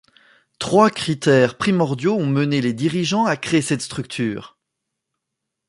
[0.57, 4.57] Trois critères primordiaux ont mené les dirigeants à créer cette structure.